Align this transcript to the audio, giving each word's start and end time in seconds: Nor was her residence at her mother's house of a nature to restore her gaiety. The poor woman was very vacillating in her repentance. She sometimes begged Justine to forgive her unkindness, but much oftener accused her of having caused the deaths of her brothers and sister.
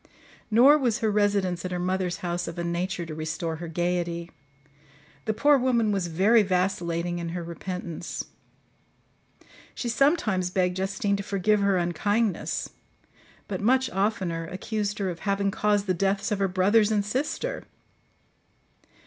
Nor 0.49 0.79
was 0.79 0.97
her 0.97 1.11
residence 1.11 1.63
at 1.63 1.69
her 1.69 1.77
mother's 1.77 2.17
house 2.25 2.47
of 2.47 2.57
a 2.57 2.63
nature 2.63 3.05
to 3.05 3.13
restore 3.13 3.57
her 3.57 3.67
gaiety. 3.67 4.31
The 5.25 5.33
poor 5.35 5.59
woman 5.59 5.91
was 5.91 6.07
very 6.07 6.41
vacillating 6.41 7.19
in 7.19 7.29
her 7.37 7.43
repentance. 7.43 8.25
She 9.75 9.89
sometimes 9.89 10.49
begged 10.49 10.77
Justine 10.77 11.17
to 11.17 11.21
forgive 11.21 11.59
her 11.59 11.77
unkindness, 11.77 12.71
but 13.47 13.61
much 13.61 13.91
oftener 13.91 14.47
accused 14.47 14.97
her 14.97 15.11
of 15.11 15.19
having 15.19 15.51
caused 15.51 15.85
the 15.85 15.93
deaths 15.93 16.31
of 16.31 16.39
her 16.39 16.47
brothers 16.47 16.91
and 16.91 17.05
sister. 17.05 17.65